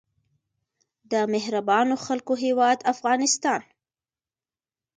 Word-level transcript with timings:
د 1.11 1.13
مهربانو 1.33 1.95
خلکو 2.05 2.33
هیواد 2.43 2.79
افغانستان. 2.93 3.61